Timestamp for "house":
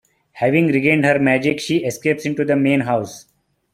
2.79-3.27